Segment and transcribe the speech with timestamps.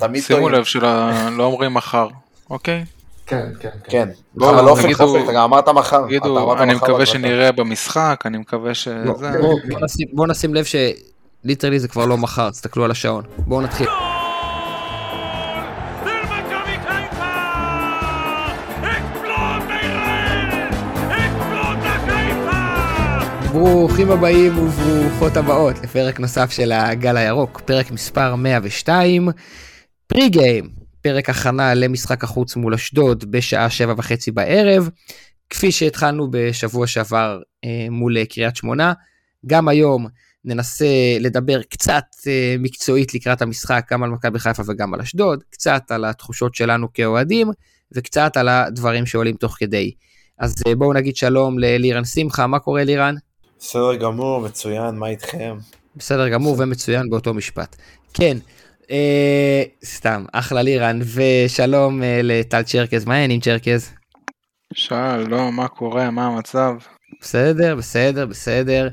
[0.00, 0.54] תמיד שימו טועים.
[0.54, 1.10] לב שלא
[1.44, 2.08] אומרים מחר,
[2.50, 2.84] אוקיי?
[3.26, 3.90] כן, כן, כן.
[3.90, 6.04] כן, בואו, אבל אופק תגידו- חופק, אתה גם אמרת מחר.
[6.06, 7.06] תגידו, אני מקווה.
[7.06, 8.94] שנראה במשחק, אני מקווה שזה...
[9.04, 9.56] לא, בואו
[10.12, 10.64] בוא נשים, לב
[11.44, 13.24] שליטרלי זה כבר לא מחר, תסתכלו על השעון.
[13.38, 13.86] בואו נתחיל.
[23.52, 29.28] ברוכים הבאים וברוכות הבאות לפרק נוסף של הגל הירוק, פרק מספר 102,
[30.08, 30.68] פרי גיים,
[31.00, 34.88] פרק הכנה למשחק החוץ מול אשדוד בשעה שבע וחצי בערב,
[35.50, 38.92] כפי שהתחלנו בשבוע שעבר אה, מול אה, קריית שמונה,
[39.46, 40.06] גם היום
[40.44, 40.86] ננסה
[41.20, 46.04] לדבר קצת אה, מקצועית לקראת המשחק, גם על מכבי חיפה וגם על אשדוד, קצת על
[46.04, 47.50] התחושות שלנו כאוהדים,
[47.92, 49.92] וקצת על הדברים שעולים תוך כדי.
[50.38, 53.14] אז אה, בואו נגיד שלום ללירן שמחה, מה קורה לירן?
[53.58, 55.56] בסדר גמור, מצוין, מה איתכם?
[55.96, 57.76] בסדר גמור ומצוין באותו משפט.
[58.14, 58.36] כן,
[59.84, 63.92] סתם, אחלה לירן, ושלום אה, לטל צ'רקז, מה העניינים צ'רקז?
[64.74, 66.74] שלום, מה קורה, מה המצב?
[67.20, 68.88] בסדר, בסדר, בסדר.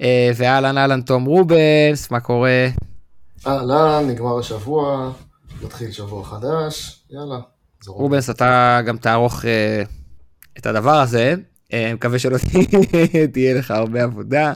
[0.00, 2.68] אה, ואהלן אהלן תום רובנס, מה קורה?
[3.46, 5.12] אהלן, נגמר השבוע,
[5.62, 7.38] מתחיל שבוע חדש, יאללה.
[7.86, 9.82] רובנס, אתה גם תערוך אה,
[10.58, 11.34] את הדבר הזה,
[11.72, 12.36] אה, מקווה שלא
[13.32, 14.52] תהיה לך הרבה עבודה.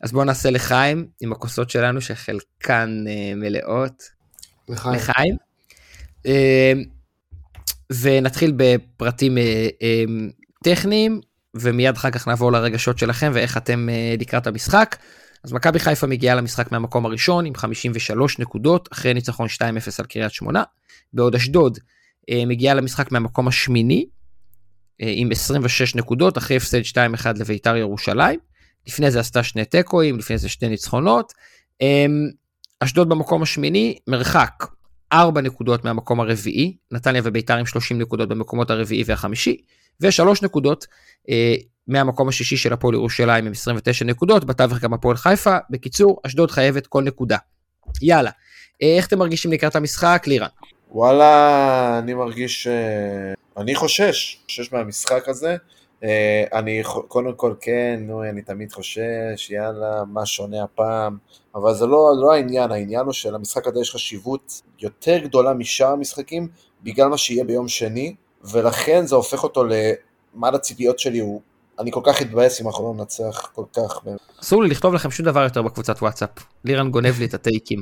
[0.00, 4.02] אז בואו נעשה לחיים עם הכוסות שלנו שחלקן אה, מלאות.
[4.68, 4.94] לחיים.
[4.94, 5.36] לחיים.
[6.26, 6.72] אה,
[8.00, 10.04] ונתחיל בפרטים אה, אה,
[10.64, 11.20] טכניים,
[11.54, 14.96] ומיד אחר כך נעבור לרגשות שלכם ואיך אתם אה, לקראת המשחק.
[15.44, 19.60] אז מכבי חיפה מגיעה למשחק מהמקום הראשון עם 53 נקודות, אחרי ניצחון 2-0
[19.98, 20.62] על קריית שמונה.
[21.12, 21.78] בעוד אשדוד
[22.30, 24.06] אה, מגיעה למשחק מהמקום השמיני,
[25.02, 28.38] אה, עם 26 נקודות, אחרי הפסד 2-1 לביתר ירושלים.
[28.88, 31.32] לפני זה עשתה שני תיקואים, לפני זה שתי ניצחונות.
[31.82, 32.06] אה,
[32.80, 34.64] אשדוד במקום השמיני, מרחק
[35.12, 39.56] 4 נקודות מהמקום הרביעי, נתניה וביתר עם 30 נקודות במקומות הרביעי והחמישי,
[40.00, 40.86] ו-3 נקודות
[41.30, 41.54] אה,
[41.86, 45.56] מהמקום השישי של הפועל ירושלים עם 29 נקודות, בתווך גם הפועל חיפה.
[45.70, 47.36] בקיצור, אשדוד חייבת כל נקודה.
[48.02, 48.30] יאללה,
[48.82, 50.48] אה, איך אתם מרגישים לקראת המשחק, לירן?
[50.90, 52.66] וואלה, אני מרגיש...
[52.66, 55.56] אה, אני חושש, חושש מהמשחק הזה.
[56.04, 61.16] אה, אני קודם כל כן, נו, אני תמיד חושש, יאללה, מה שונה הפעם,
[61.54, 66.48] אבל זה לא, לא העניין, העניין הוא שלמשחק הזה יש חשיבות יותר גדולה משאר המשחקים,
[66.82, 68.14] בגלל מה שיהיה ביום שני,
[68.44, 71.40] ולכן זה הופך אותו למעל הציפיות שלי, הוא...
[71.78, 74.00] אני כל כך אתבאס אם אנחנו לא ננצח כל כך.
[74.42, 76.30] אסור לי לכתוב לכם שום דבר יותר בקבוצת וואטסאפ.
[76.64, 77.80] לירן גונב לי את הטייקים.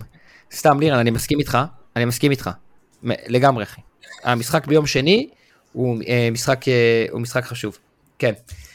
[0.53, 1.59] סתם, לירן, אני מסכים איתך,
[1.97, 2.51] אני מסכים איתך.
[3.03, 3.81] לגמרי, אחי.
[4.25, 5.29] המשחק ביום שני
[5.73, 7.79] הוא אה, משחק, אה, הוא משחק חשוב.
[8.19, 8.33] כן.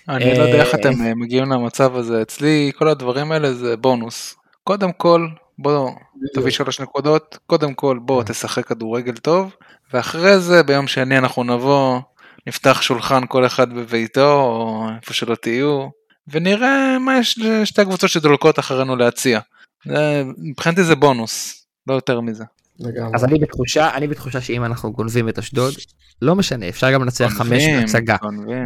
[0.09, 3.77] אני לא יודע איך אה, אתם אה, מגיעים למצב הזה, אצלי כל הדברים האלה זה
[3.77, 4.35] בונוס.
[4.63, 5.27] קודם כל,
[5.59, 5.91] בוא
[6.35, 9.55] תביא שלוש נקודות, קודם כל בוא תשחק כדורגל טוב,
[9.93, 11.99] ואחרי זה ביום שני אנחנו נבוא,
[12.47, 15.87] נפתח שולחן כל אחד בביתו, או איפה שלא תהיו,
[16.27, 19.39] ונראה מה יש לשתי הקבוצות שדולקות אחרינו להציע.
[19.87, 22.43] זה- מבחינתי זה בונוס, לא יותר מזה.
[22.81, 23.11] לגמרי.
[23.15, 25.73] אז אני בתחושה, אני בתחושה שאם אנחנו גונבים את אשדוד,
[26.21, 28.15] לא משנה, אפשר גם לנצח חמש בהצגה.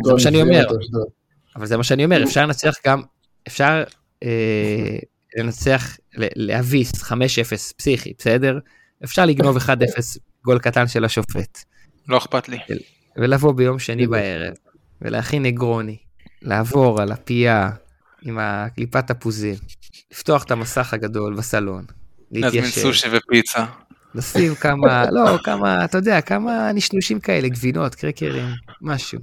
[0.05, 0.65] זה מה שאני אומר.
[1.55, 3.01] אבל זה מה שאני אומר, אפשר לנצח גם,
[3.47, 3.83] אפשר
[4.23, 4.97] אה,
[5.37, 7.13] לנצח, להביס 5-0
[7.77, 8.59] פסיכי, בסדר?
[9.03, 9.69] אפשר לגנוב 1-0
[10.45, 11.59] גול קטן של השופט.
[12.07, 12.57] לא אכפת לי.
[13.17, 14.53] ולבוא ביום שני בערב,
[15.01, 15.97] ולהכין נגרוני,
[16.41, 17.69] לעבור על הפייה
[18.21, 19.55] עם הקליפת תפוזים,
[20.11, 21.85] לפתוח את המסך הגדול בסלון,
[22.31, 23.65] להתיישב, סושי ופיצה.
[24.15, 28.45] לשים כמה, לא, כמה, אתה יודע, כמה נשנושים כאלה, גבינות, קרקרים,
[28.81, 29.19] משהו.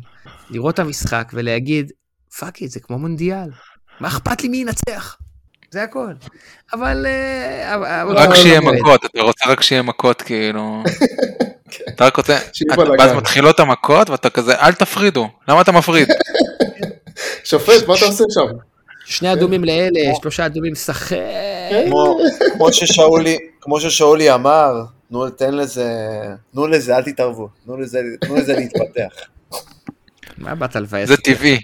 [0.50, 1.92] לראות את המשחק ולהגיד,
[2.38, 3.48] fuck it, זה כמו מונדיאל.
[4.00, 5.16] מה אכפת לי מי ינצח?
[5.70, 6.12] זה הכל.
[6.72, 7.06] אבל...
[7.06, 10.82] אה, אבל- אבל- רק אבל- שיהיה אבל- מכות, אתה רוצה רק שיהיה מכות כאילו.
[11.94, 12.38] אתה רק רוצה.
[12.98, 16.08] ואז מתחילות המכות ואתה כזה אל תפרידו, למה אתה מפריד?
[17.44, 18.46] שופט, מה אתה עושה שם?
[19.06, 21.16] שני אדומים לאלה, שלושה אדומים שחק.
[21.86, 22.18] כמו,
[22.52, 25.88] כמו ששאולי, כמו ששאולי אמר, נו, תן לזה,
[26.52, 29.12] תנו לזה, אל תתערבו, תנו לזה, תנו לזה להתפתח.
[30.38, 31.08] מה באת לבאס?
[31.08, 31.60] זה טבעי,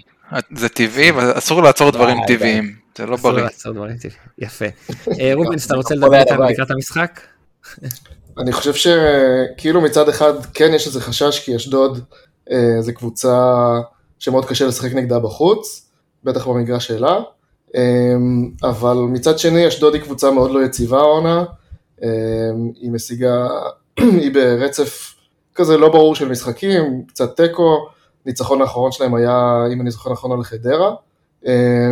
[0.55, 2.17] זה טבעי ואסור לעצור דברים.
[2.27, 3.43] טבעיים, זה לא אסור בריא.
[3.43, 4.21] לעצור דברים טבעיים.
[4.37, 4.65] יפה.
[5.19, 6.43] אה, רובינס, אתה רוצה לדבר איתנו.
[6.43, 7.21] לקראת המשחק?
[8.41, 12.03] אני חושב שכאילו מצד אחד כן יש איזה חשש, כי אשדוד
[12.51, 13.35] אה, זה קבוצה
[14.19, 15.89] שמאוד קשה לשחק נגדה בחוץ,
[16.23, 17.19] בטח במגרש שלה,
[17.75, 17.81] אה,
[18.63, 21.45] אבל מצד שני אשדוד היא קבוצה מאוד לא יציבה העונה,
[22.75, 23.47] היא משיגה,
[24.21, 25.15] היא ברצף
[25.55, 27.87] כזה לא ברור של משחקים, קצת תיקו,
[28.25, 30.95] ניצחון האחרון שלהם היה, אם אני זוכר נכון, על חדרה,
[31.47, 31.91] אה,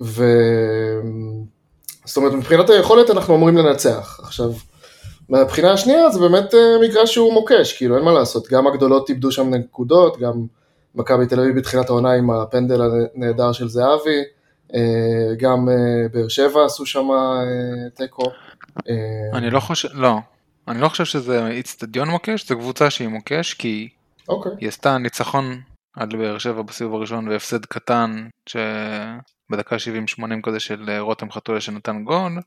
[0.00, 0.24] ו...
[2.04, 4.20] זאת אומרת, מבחינת היכולת אנחנו אמורים לנצח.
[4.22, 4.50] עכשיו,
[5.28, 9.32] מהבחינה השנייה זה באמת אה, מגרש שהוא מוקש, כאילו אין מה לעשות, גם הגדולות איבדו
[9.32, 10.46] שם נקודות, גם
[10.94, 12.80] מכבי תל אביב בתחילת העונה עם הפנדל
[13.14, 14.22] הנהדר של זהבי,
[14.74, 14.80] אה,
[15.38, 17.08] גם אה, באר שבע עשו שם
[17.94, 18.22] תיקו.
[18.88, 20.18] אה, אני לא חושב, לא.
[20.68, 23.88] אני לא חושב שזה איצטדיון מוקש, זו קבוצה שהיא מוקש, כי
[24.28, 25.60] אוקיי, היא עשתה ניצחון
[25.96, 29.76] על באר שבע בסיבוב הראשון והפסד קטן, שבדקה
[30.18, 32.40] 70-80 כזה של אה, רותם חתולה שנתן גול.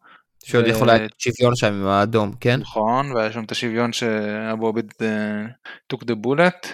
[0.43, 2.59] שעוד ו- יכול להיות שוויון שם עם האדום, כן?
[2.59, 5.45] נכון, והיה שם את השוויון שאבו עביד אה,
[5.93, 6.67] took the bullet,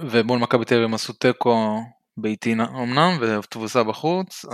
[0.00, 1.80] ומול מכבי תל אביב הם עשו תיקו
[2.16, 4.44] ביתי אמנם, ותבוסה בחוץ,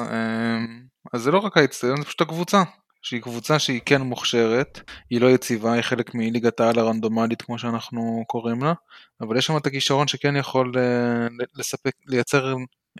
[1.12, 2.62] אז זה לא רק האצטדיון, זה פשוט הקבוצה.
[3.02, 4.80] שהיא קבוצה שהיא כן מוכשרת,
[5.10, 8.72] היא לא יציבה, היא חלק מליגת העל הרנדומלית כמו שאנחנו קוראים לה,
[9.20, 11.26] אבל יש שם את הכישרון שכן יכול אה,
[11.56, 12.54] לספק, לייצר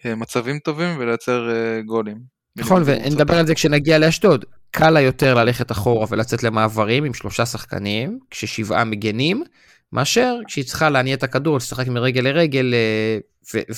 [0.06, 2.41] אה, מצבים טובים ולייצר אה, גולים.
[2.56, 4.44] נכון, ונדבר על זה כשנגיע לאשדוד.
[4.70, 9.44] קל לה יותר ללכת אחורה ולצאת למעברים עם שלושה שחקנים, כששבעה מגנים,
[9.93, 12.75] מאשר כשהיא צריכה להניע את הכדור, לשחק מרגל לרגל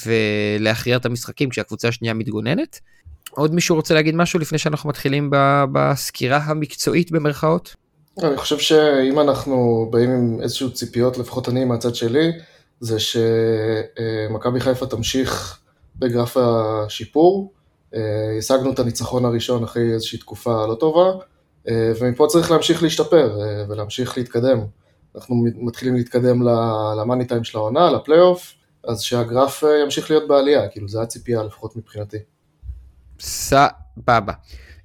[0.06, 2.80] ולהכריע את המשחקים כשהקבוצה השנייה מתגוננת.
[3.34, 5.30] עוד מישהו רוצה להגיד משהו לפני שאנחנו מתחילים
[5.72, 7.74] בסקירה המקצועית במרכאות?
[8.22, 12.32] אני חושב שאם אנחנו באים עם איזשהו ציפיות, לפחות אני מהצד שלי,
[12.80, 15.60] זה שמכבי חיפה תמשיך
[15.96, 17.52] בגרף השיפור.
[17.94, 21.12] אה, השגנו את הניצחון הראשון אחרי איזושהי תקופה לא טובה,
[21.68, 24.58] אה, ומפה צריך להמשיך להשתפר אה, ולהמשיך להתקדם.
[25.14, 26.42] אנחנו מתחילים להתקדם
[27.00, 28.54] למאני טיים של העונה, לפלייאוף,
[28.84, 32.16] אז שהגרף ימשיך להיות בעלייה, כאילו זה הציפייה לפחות מבחינתי.
[33.22, 34.32] סבבה.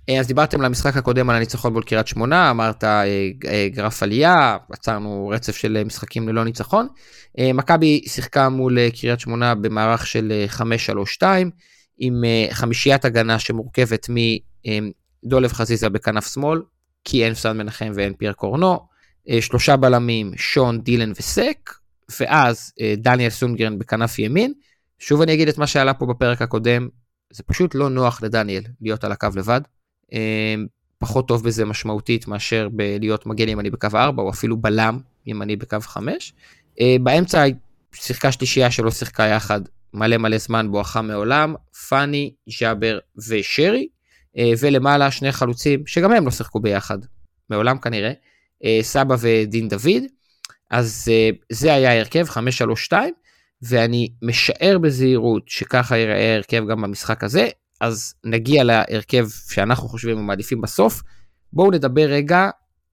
[0.10, 3.04] אה, אז דיברתם על המשחק הקודם על הניצחון מול קריית שמונה, אמרת אה,
[3.48, 6.88] אה, גרף עלייה, עצרנו רצף של משחקים ללא ניצחון.
[7.54, 10.68] מכבי שיחקה מול קריית שמונה במערך של אה,
[11.22, 11.24] 5-3-2,
[12.00, 14.10] עם חמישיית הגנה שמורכבת
[15.24, 16.62] מדולב חזיזה בכנף שמאל,
[17.04, 18.80] כי אין סן מנחם ואין פייר קורנו,
[19.42, 21.74] שלושה בלמים, שון, דילן וסק,
[22.20, 24.54] ואז דניאל סונגרן בכנף ימין.
[25.00, 26.88] שוב אני אגיד את מה שעלה פה בפרק הקודם,
[27.30, 29.62] זה פשוט לא נוח לדניאל להיות על הקו לבד.
[30.14, 30.56] אה,
[31.00, 35.78] פחות טוב בזה משמעותית מאשר בלהיות מגן ימני בקו 4 או אפילו בלם ימני בקו
[35.82, 36.34] 5.
[36.82, 37.46] אה, באמצע
[37.94, 39.62] שיחקה שלישייה שלא שיחקה יחד
[39.94, 41.56] מלא מלא זמן בואכה מעולם,
[41.90, 43.88] פאני, ג'אבר ושרי,
[44.38, 46.98] אה, ולמעלה שני חלוצים שגם הם לא שיחקו ביחד,
[47.50, 48.12] מעולם כנראה,
[48.64, 50.04] אה, סבא ודין דוד.
[50.72, 51.08] אז
[51.50, 52.94] זה היה ההרכב 5-3-2
[53.62, 57.48] ואני משער בזהירות שככה ייראה ההרכב גם במשחק הזה,
[57.82, 61.02] אז נגיע להרכב שאנחנו חושבים ומעדיפים בסוף.
[61.54, 62.50] בואו נדבר רגע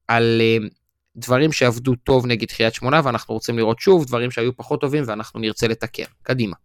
[0.07, 0.67] על אה,
[1.15, 5.39] דברים שעבדו טוב נגד קריית שמונה ואנחנו רוצים לראות שוב דברים שהיו פחות טובים ואנחנו
[5.39, 6.03] נרצה לתקן.
[6.23, 6.55] קדימה.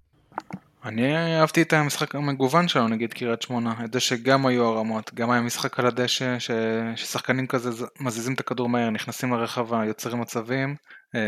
[0.85, 5.31] אני אהבתי את המשחק המגוון שלנו נגד קריית שמונה, את זה שגם היו הרמות, גם
[5.31, 6.50] היה משחק על הדשא, ש...
[6.97, 10.77] ששחקנים כזה מזיזים את הכדור מהר, נכנסים לרחבה, יוצרים מצבים,
[11.15, 11.21] אה,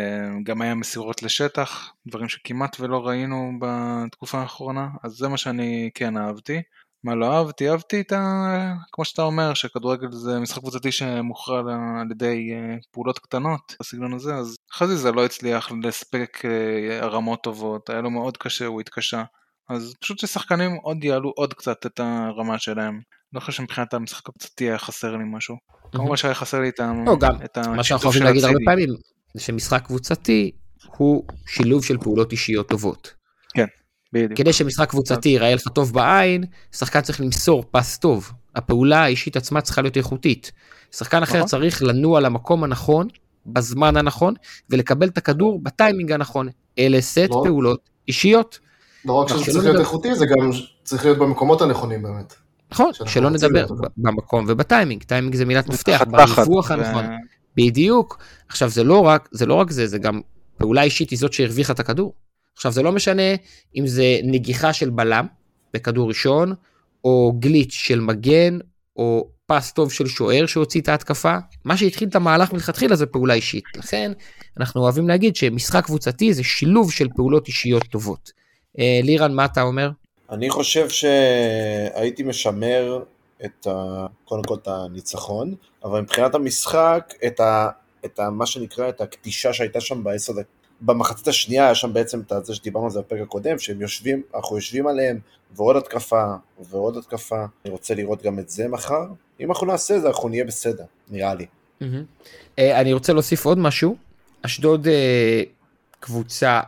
[0.44, 6.16] גם היה מסירות לשטח, דברים שכמעט ולא ראינו בתקופה האחרונה, אז זה מה שאני כן
[6.16, 6.62] אהבתי.
[7.04, 7.70] מה לא אהבתי?
[7.70, 8.74] אהבתי את ה...
[8.92, 11.60] כמו שאתה אומר, שכדורגל זה משחק קבוצתי שמוכרע
[12.00, 17.90] על ידי אה, פעולות קטנות בסגנון הזה, אז חזיזה לא הצליח לספק אה, הרמות טובות,
[17.90, 19.22] היה לו מאוד קשה, הוא התקשה.
[19.68, 23.00] אז פשוט ששחקנים עוד יעלו עוד קצת את הרמה שלהם.
[23.32, 25.56] לא חושב שמבחינת המשחק הקבוצתי היה חסר לי משהו.
[25.92, 28.58] כמובן שהיה חסר לי את ה- לא, גם את מה שאנחנו השיתוף של להגיד הרבה.
[28.64, 28.88] פעמים
[29.34, 30.50] זה שמשחק קבוצתי
[30.96, 33.14] הוא שילוב של פעולות אישיות טובות.
[34.14, 34.32] בדיוק.
[34.38, 38.32] כדי שמשחק קבוצתי ייראה לך טוב בעין, שחקן צריך למסור פס טוב.
[38.54, 40.52] הפעולה האישית עצמה צריכה להיות איכותית.
[40.96, 41.48] שחקן אחר נכון.
[41.48, 43.08] צריך לנוע למקום הנכון,
[43.46, 44.34] בזמן הנכון,
[44.70, 46.48] ולקבל את הכדור בטיימינג הנכון.
[46.78, 48.58] אלה סט של פעולות אישיות.
[49.04, 50.50] לא רק שלא שזה צריך להיות איכותי, זה גם
[50.84, 52.34] צריך להיות במקומות הנכונים באמת.
[52.72, 53.66] נכון, שלא נדבר.
[53.96, 55.02] במקום ובטיימינג.
[55.02, 57.04] טיימינג זה מילת מפתח, ו- הנכון.
[57.56, 58.18] בדיוק.
[58.48, 60.20] עכשיו זה לא רק זה לא רק זה זה גם
[60.58, 62.14] פעולה אישית היא זאת שהרוויחה את הכדור.
[62.54, 63.22] עכשיו זה לא משנה
[63.76, 65.26] אם זה נגיחה של בלם
[65.74, 66.54] בכדור ראשון
[67.04, 68.58] או גליץ' של מגן
[68.96, 73.34] או פס טוב של שוער שהוציא את ההתקפה מה שהתחיל את המהלך מלכתחילה זה פעולה
[73.34, 74.12] אישית לכן
[74.60, 78.41] אנחנו אוהבים להגיד שמשחק קבוצתי זה שילוב של פעולות אישיות טובות.
[78.78, 79.90] אה, לירן מה אתה אומר?
[80.30, 83.02] אני חושב שהייתי משמר
[83.44, 84.06] את ה...
[84.24, 87.68] קודם כל את הניצחון, אבל מבחינת המשחק, את ה...
[88.04, 88.30] את ה...
[88.30, 90.62] מה שנקרא, את הקטישה שהייתה שם בעשר דקות.
[90.82, 94.56] במחצית השנייה היה שם בעצם את זה שדיברנו על זה בפרק הקודם, שהם יושבים, אנחנו
[94.56, 95.18] יושבים עליהם,
[95.56, 96.24] ועוד התקפה,
[96.70, 97.44] ועוד התקפה.
[97.64, 99.06] אני רוצה לראות גם את זה מחר.
[99.40, 101.46] אם אנחנו נעשה את זה, אנחנו נהיה בסדר, נראה לי.
[102.58, 103.96] אה, אני רוצה להוסיף עוד משהו.
[104.42, 105.42] אשדוד אה,
[106.00, 106.60] קבוצה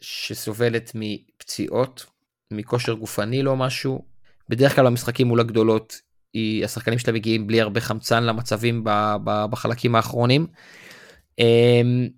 [0.00, 0.92] שסובלת
[1.42, 2.06] מפציעות,
[2.50, 4.04] מכושר גופני לא משהו.
[4.48, 6.00] בדרך כלל במשחקים מול הגדולות
[6.32, 8.90] היא, השחקנים שלה מגיעים בלי הרבה חמצן למצבים ב,
[9.24, 10.46] ב, בחלקים האחרונים.
[11.38, 12.08] אמ,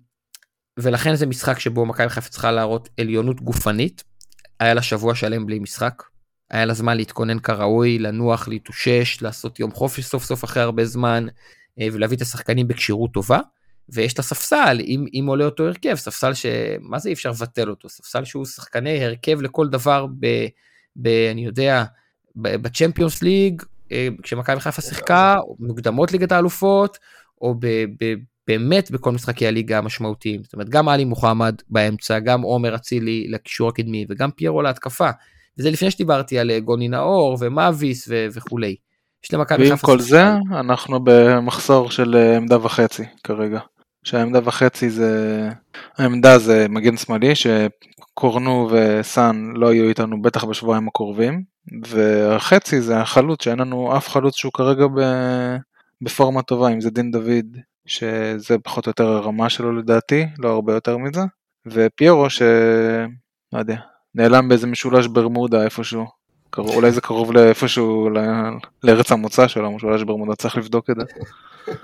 [0.79, 4.03] ולכן זה משחק שבו מכבי חיפה צריכה להראות עליונות גופנית.
[4.59, 6.03] היה לה שבוע שלם בלי משחק.
[6.51, 11.27] היה לה זמן להתכונן כראוי, לנוח, להתאושש, לעשות יום חופש סוף סוף אחרי הרבה זמן,
[11.79, 13.39] אה, ולהביא את השחקנים בכשירות טובה.
[13.89, 17.89] ויש את הספסל, אם, אם עולה אותו הרכב, ספסל שמה זה אי אפשר לבטל אותו,
[17.89, 20.27] ספסל שהוא שחקני הרכב לכל דבר ב...
[20.95, 21.83] ב אני יודע,
[22.35, 23.61] בצ'מפיונס ליג,
[23.91, 26.97] אה, כשמכבי חיפה שיחקה, או מוקדמות ליגת האלופות,
[27.41, 27.67] או ב,
[28.03, 28.13] ב,
[28.47, 30.43] באמת בכל משחקי הליגה המשמעותיים.
[30.43, 35.09] זאת אומרת, גם עלי מוחמד באמצע, גם עומר אצילי לקישור הקדמי, וגם פיירו להתקפה.
[35.59, 38.75] וזה לפני שדיברתי על אה, גוני נאור ומאביס ו- וכולי.
[39.23, 40.23] יש למכבי ועם חיפה כל שחקן- זה,
[40.59, 43.59] אנחנו במחסור של אה, עמדה וחצי כרגע.
[44.05, 45.49] שהעמדה וחצי זה...
[45.97, 51.43] העמדה זה מגן שמאלי, שקורנו וסאן לא יהיו איתנו בטח בשבועיים הקרובים,
[51.85, 54.99] והחצי זה החלוץ, שאין לנו אף חלוץ שהוא כרגע ב...
[56.01, 60.73] בפורמה טובה, אם זה דין דוד, שזה פחות או יותר הרמה שלו לדעתי, לא הרבה
[60.73, 61.21] יותר מזה,
[61.65, 62.41] ופיירו ש...
[63.53, 63.77] לא יודע,
[64.15, 66.05] נעלם באיזה משולש ברמודה איפשהו.
[66.57, 68.09] אולי זה קרוב לאיפשהו
[68.83, 71.03] לארץ המוצא שלו, משולש ברמודה, צריך לבדוק את זה.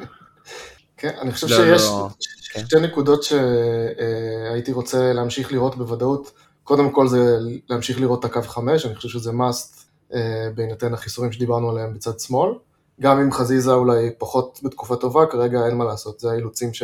[1.02, 2.08] כן, אני חושב לא, שיש לא,
[2.52, 2.66] כן.
[2.66, 6.32] שתי נקודות שהייתי רוצה להמשיך לראות בוודאות.
[6.64, 7.38] קודם כל זה
[7.70, 12.20] להמשיך לראות את הקו 5, אני חושב שזה must אה, בהינתן החיסורים שדיברנו עליהם בצד
[12.20, 12.52] שמאל.
[13.00, 16.84] גם אם חזיזה אולי פחות בתקופה טובה, כרגע אין מה לעשות, זה האילוצים ש...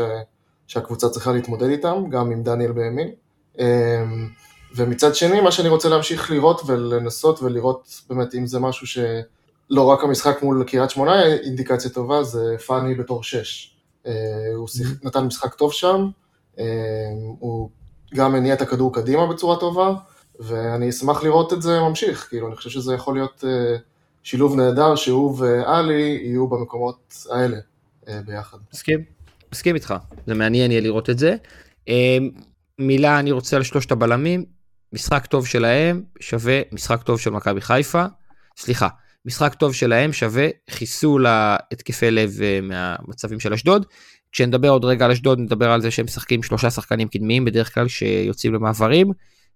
[0.67, 3.11] שהקבוצה צריכה להתמודד איתם, גם עם דניאל בימין.
[3.59, 4.03] אה,
[4.75, 10.03] ומצד שני, מה שאני רוצה להמשיך לראות ולנסות ולראות באמת אם זה משהו שלא רק
[10.03, 13.76] המשחק מול קריית שמונה אינדיקציה טובה, זה פאני בתור 6.
[14.55, 14.87] הוא שיח...
[15.03, 16.09] נתן משחק טוב שם,
[16.59, 16.65] אה,
[17.39, 17.69] הוא
[18.15, 19.93] גם הניע את הכדור קדימה בצורה טובה,
[20.39, 23.77] ואני אשמח לראות את זה ממשיך, כאילו, אני חושב שזה יכול להיות אה,
[24.23, 27.57] שילוב נהדר שהוא ועלי יהיו במקומות האלה
[28.07, 28.57] אה, ביחד.
[28.73, 29.03] מסכים,
[29.51, 29.93] מסכים איתך,
[30.27, 31.35] זה מעניין יהיה לראות את זה.
[31.89, 32.17] אה,
[32.79, 34.45] מילה אני רוצה על שלושת הבלמים,
[34.93, 38.05] משחק טוב שלהם שווה משחק טוב של מכבי חיפה,
[38.57, 38.87] סליחה,
[39.27, 43.85] משחק טוב שלהם שווה חיסול התקפי לב אה, מהמצבים של אשדוד.
[44.31, 47.87] כשנדבר עוד רגע על אשדוד נדבר על זה שהם משחקים שלושה שחקנים קדמיים בדרך כלל
[47.87, 49.11] שיוצאים למעברים,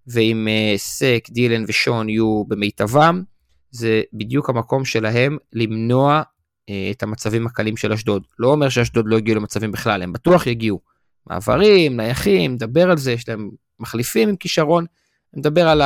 [0.06, 3.22] ואם אה, סק, דילן ושון יהיו במיטבם,
[3.70, 6.22] זה בדיוק המקום שלהם למנוע
[6.68, 8.22] אה, את המצבים הקלים של אשדוד.
[8.38, 10.80] לא אומר שאשדוד לא הגיעו למצבים בכלל, הם בטוח יגיעו.
[11.26, 13.50] מעברים, נייחים, נדבר על זה, יש להם
[13.80, 14.86] מחליפים עם כישרון.
[15.34, 15.82] נדבר על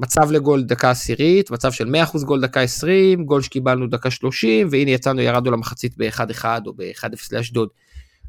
[0.00, 4.90] המצב לגול דקה עשירית, מצב של 100% גול דקה 20, גול שקיבלנו דקה 30, והנה
[4.90, 7.68] יצאנו, ירדנו למחצית ב-1-1 או ב-1-0 לאשדוד.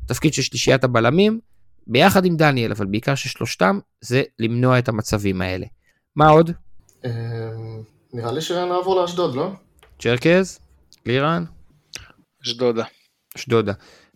[0.07, 1.39] תפקיד של שלישיית הבלמים,
[1.87, 5.65] ביחד עם דניאל, אבל בעיקר של שלושתם, זה למנוע את המצבים האלה.
[6.15, 6.51] מה עוד?
[7.05, 7.11] אה,
[8.13, 9.51] נראה לי שנעבור לאשדוד, לא?
[9.99, 10.59] צ'רקז?
[11.05, 11.45] לירן?
[12.43, 12.83] אשדודה.
[13.37, 13.73] אשדודה.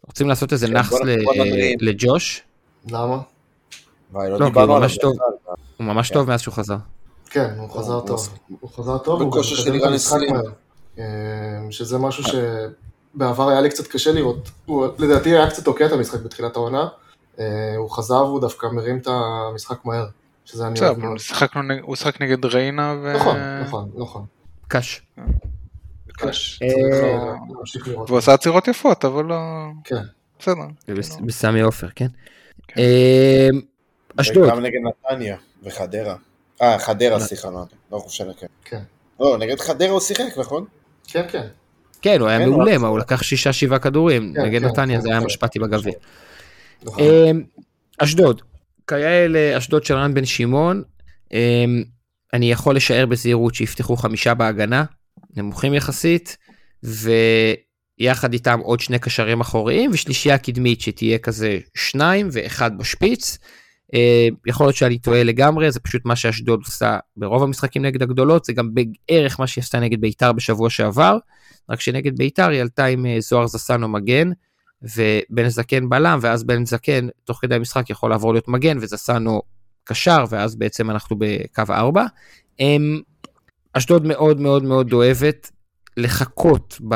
[0.08, 1.00] רוצים לעשות איזה כן, נאחס.
[1.82, 2.42] לג'וש?
[2.92, 3.18] למה?
[4.14, 5.16] לא לא, כי הוא עליו ממש טוב.
[5.16, 5.56] בכלל.
[5.78, 6.14] הוא ממש כן.
[6.14, 6.78] טוב מאז שהוא חזר.
[7.30, 8.30] כן, הוא חזר טוב.
[8.60, 10.34] הוא חזר טוב, הוא גם מקדם את המשחק 20.
[10.34, 10.44] מהר.
[11.00, 11.04] אה,
[11.72, 14.52] שזה משהו שבעבר היה לי קצת קשה לראות.
[14.66, 16.88] הוא לדעתי היה קצת תוקע את המשחק בתחילת העונה.
[17.40, 17.46] אה,
[17.78, 20.06] הוא חזר והוא דווקא מרים את המשחק מהר.
[20.46, 21.18] שזה אני אוהב מאוד.
[21.82, 23.14] הוא שיחק נגד ריינה ו...
[23.16, 24.26] נכון, נכון, נכון.
[24.68, 25.02] קש.
[26.18, 26.60] קש.
[26.64, 27.34] אה, אה,
[27.88, 28.10] לראות.
[28.10, 29.38] והוא עשה עצירות יפות, אבל לא...
[29.84, 30.02] כן.
[30.40, 30.62] בסדר.
[30.88, 32.08] בס- בסמי עופר, כן?
[32.68, 32.82] כן.
[32.82, 33.50] אה,
[34.16, 34.44] אשדוד.
[34.48, 36.16] וגם נגד נתניה וחדרה.
[36.62, 38.48] אה, חדרה, נ- סליחה, לא, לא חושב, כן.
[38.66, 38.80] כן.
[39.20, 40.66] לא, נגד חדרה הוא שיחק, נכון?
[41.08, 41.48] כן, כן.
[42.02, 44.98] כן, הוא היה כן, מעולה, מה, הוא לקח שישה שבעה כדורים, כן, נגד כן, נתניה
[44.98, 45.26] כן, זה היה כן.
[45.26, 45.94] משפטי בגביע.
[46.84, 47.04] נכון.
[47.04, 47.32] אה,
[47.98, 48.42] אשדוד,
[48.88, 50.84] כיאה לאשדוד של רן בן שמעון,
[51.34, 51.66] אה,
[52.34, 54.84] אני יכול לשער בזהירות שיפתחו חמישה בהגנה,
[55.36, 56.38] נמוכים יחסית,
[56.84, 63.38] ויחד איתם עוד שני קשרים אחוריים, ושלישייה קדמית שתהיה כזה שניים ואחד בשפיץ.
[63.94, 68.46] אה, יכול להיות שאני טועה לגמרי, זה פשוט מה שאשדוד עושה ברוב המשחקים נגד הגדולות,
[68.46, 71.18] זה גם בערך מה שהיא עשתה נגד ביתר בשבוע שעבר,
[71.70, 74.32] רק שנגד ביתר היא עלתה עם אה, זוהר זסנו מגן,
[74.82, 79.42] ובן זקן בלם, ואז בן זקן תוך כדי המשחק יכול לעבור להיות מגן, וזסנו
[79.84, 82.06] קשר, ואז בעצם אנחנו בקו 4.
[82.60, 83.02] אמ,
[83.74, 85.52] אשדוד מאוד מאוד מאוד אוהבת
[85.98, 86.96] לחכות ב,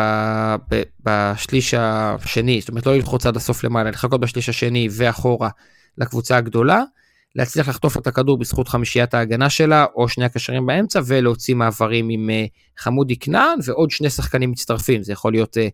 [0.72, 5.50] ב, בשליש השני, זאת אומרת לא ללחוץ עד הסוף למעלה, לחכות בשליש השני ואחורה
[5.98, 6.84] לקבוצה הגדולה,
[7.36, 12.30] להצליח לחטוף את הכדור בזכות חמישיית ההגנה שלה, או שני הקשרים באמצע, ולהוציא מעברים עם
[12.30, 12.46] אה,
[12.78, 15.68] חמודי כנען, ועוד שני שחקנים מצטרפים, זה יכול להיות אה,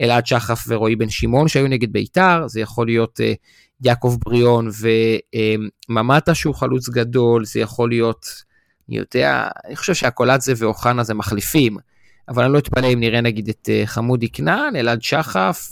[0.00, 3.32] אלעד שחף ורועי בן שמעון שהיו נגד ביתר, זה יכול להיות אה,
[3.84, 4.68] יעקב בריאון
[5.88, 8.26] וממטה שהוא חלוץ גדול, זה יכול להיות,
[8.88, 11.76] אני יודע, אני חושב שהקולצזה ואוחנה זה מחליפים,
[12.28, 15.68] אבל אני לא אתפלא אם נראה נגיד את חמודי כנען, אלעד שחף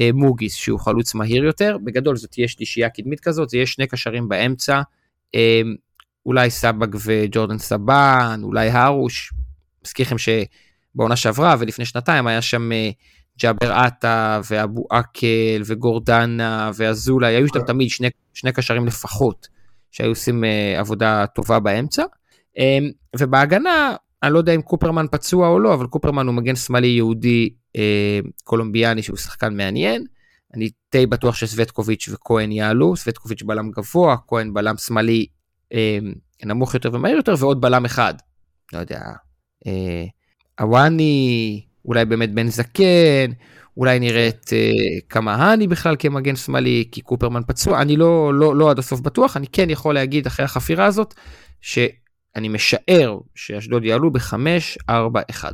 [0.00, 1.76] ומוגיס, שהוא חלוץ מהיר יותר.
[1.84, 4.80] בגדול זאת תהיה שלישייה קדמית כזאת, זה יהיה שני קשרים באמצע,
[5.34, 5.60] אה,
[6.26, 9.32] אולי סבג וג'ורדן סבן, אולי הרוש.
[9.84, 12.90] מזכיר לכם שבעונה שעברה ולפני שנתיים היה שם אה,
[13.38, 19.48] ג'אבר עטה ואבו עקל וגורדנה ואזולאי, היו שם תמיד שני, שני קשרים לפחות
[19.90, 22.02] שהיו עושים אה, עבודה טובה באמצע.
[22.58, 22.78] אה,
[23.18, 27.48] ובהגנה, אני לא יודע אם קופרמן פצוע או לא, אבל קופרמן הוא מגן שמאלי יהודי
[27.76, 30.04] אה, קולומביאני שהוא שחקן מעניין.
[30.54, 35.26] אני די בטוח שסווטקוביץ' וכהן יעלו, סווטקוביץ' בלם גבוה, כהן בלם שמאלי
[35.74, 35.98] אה,
[36.44, 38.14] נמוך יותר ומהיר יותר, ועוד בלם אחד.
[38.72, 39.00] לא יודע,
[39.66, 40.04] אה,
[41.84, 43.30] אולי באמת בן זקן,
[43.76, 48.70] אולי נראה את אה, קמהני בכלל כמגן שמאלי, כי קופרמן פצוע, אני לא, לא, לא
[48.70, 51.14] עד הסוף בטוח, אני כן יכול להגיד אחרי החפירה הזאת,
[51.60, 55.44] שאני משער שאשדוד יעלו ב-5-4-1.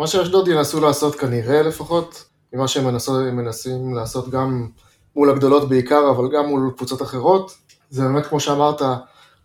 [0.00, 4.68] מה שאשדוד ינסו לעשות כנראה לפחות, ממה שהם מנסו, מנסים לעשות גם
[5.16, 7.52] מול הגדולות בעיקר, אבל גם מול קבוצות אחרות,
[7.90, 8.82] זה באמת כמו שאמרת,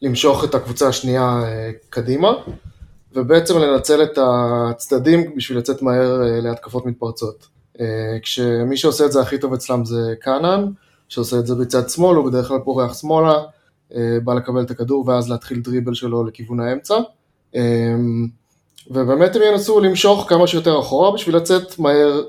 [0.01, 2.31] למשוך את הקבוצה השנייה אה, קדימה,
[3.13, 7.47] ובעצם לנצל את הצדדים בשביל לצאת מהר אה, להתקפות מתפרצות.
[7.79, 7.85] אה,
[8.21, 10.65] כשמי שעושה את זה הכי טוב אצלם זה קאנן,
[11.09, 13.33] שעושה את זה בצד שמאל, הוא בדרך כלל פורח שמאלה,
[14.23, 16.95] בא לקבל את הכדור ואז להתחיל דריבל שלו לכיוון האמצע.
[18.89, 22.23] ובאמת הם ינסו למשוך כמה שיותר אחורה בשביל לצאת מהר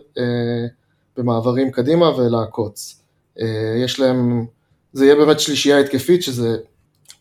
[1.16, 3.02] במעברים קדימה ולעקוץ.
[3.84, 4.46] יש להם,
[4.92, 6.56] זה יהיה באמת שלישייה התקפית, שזה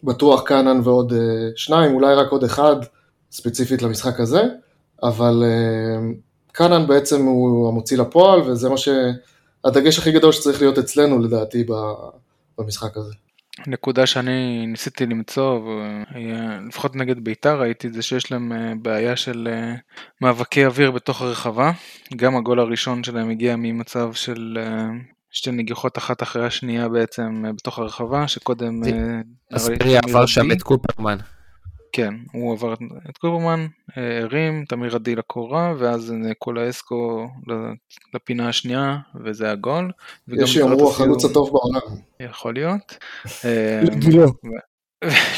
[0.04, 1.14] בטוח קאנן ועוד
[1.56, 2.76] שניים, אולי רק עוד אחד,
[3.32, 4.44] ספציפית למשחק הזה,
[5.04, 5.44] אבל
[6.52, 11.66] קאנן בעצם הוא המוציא לפועל, וזה מה שהדגש הכי גדול שצריך להיות אצלנו לדעתי
[12.58, 13.14] במשחק הזה.
[13.68, 15.72] נקודה שאני ניסיתי למצוא,
[16.68, 19.76] לפחות נגד ביתר ראיתי את זה שיש להם אה, בעיה של אה,
[20.22, 21.72] מאבקי אוויר בתוך הרחבה.
[22.16, 24.88] גם הגול הראשון שלהם הגיע ממצב של אה,
[25.32, 28.82] שתי נגיחות אחת אחרי השנייה בעצם בתוך הרחבה, שקודם...
[29.54, 31.18] אספריה עבר שם את קופרמן.
[31.96, 32.74] כן, הוא עבר
[33.10, 37.28] את קורמן, הרים, תמיר עדי לקורה, ואז קולאסקו
[38.14, 39.92] לפינה השנייה, וזה הגול.
[40.28, 41.98] יש שיאמרו החלוץ הטוב בעולם.
[42.20, 42.98] יכול להיות.
[44.14, 44.26] לא.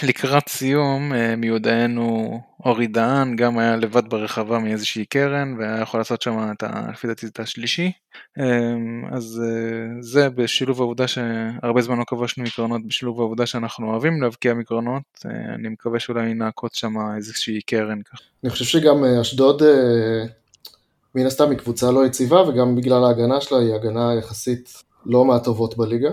[0.04, 6.52] לקראת סיום מיודענו אורי דהן גם היה לבד ברחבה מאיזושהי קרן והיה יכול לעשות שם
[6.52, 6.88] את ה...
[6.92, 7.92] לפי דעתי את השלישי
[9.12, 9.42] אז
[10.00, 15.70] זה בשילוב העובדה שהרבה זמן לא כבשנו מקרנות בשילוב העובדה שאנחנו אוהבים להבקיע מקרנות אני
[15.70, 18.24] מקווה שאולי נעקוץ שם איזושהי קרן ככה.
[18.44, 19.62] אני חושב שגם אשדוד
[21.16, 25.78] מן הסתם היא קבוצה לא יציבה וגם בגלל ההגנה שלה היא הגנה יחסית לא מהטובות
[25.78, 26.10] בליגה.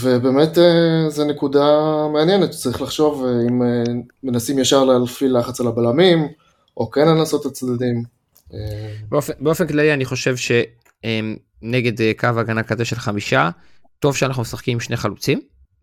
[0.00, 1.66] ובאמת אה, זו נקודה
[2.12, 3.82] מעניינת, שצריך לחשוב אה, אם אה,
[4.22, 6.28] מנסים ישר להפעיל לחץ על הבלמים,
[6.76, 8.02] או כן לנסות את הצדדים.
[9.08, 13.50] באופן, באופן כללי אני חושב שנגד קו הגנה כזה של חמישה,
[13.98, 15.40] טוב שאנחנו משחקים עם שני חלוצים,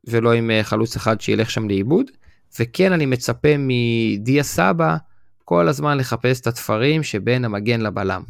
[0.08, 2.06] ולא עם חלוץ אחד שילך שם לאיבוד,
[2.60, 4.98] וכן אני מצפה מדיה סבא
[5.46, 8.24] כל הזמן לחפש את התפרים שבין המגן לבלם,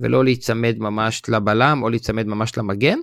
[0.00, 2.98] ולא להיצמד ממש לבלם או להיצמד ממש למגן.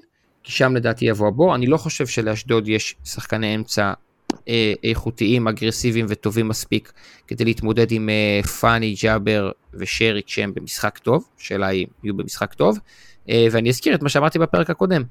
[0.47, 1.55] כי שם לדעתי יבוא הבור.
[1.55, 3.93] אני לא חושב שלאשדוד יש שחקני אמצע
[4.47, 6.91] אה, איכותיים, אגרסיביים וטובים מספיק
[7.27, 12.79] כדי להתמודד עם אה, פאני, ג'אבר ושרי כשהם במשחק טוב, שאלה היא יהיו במשחק טוב.
[13.29, 15.03] אה, ואני אזכיר את מה שאמרתי בפרק הקודם,